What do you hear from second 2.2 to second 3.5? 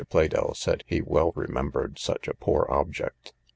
a poor object.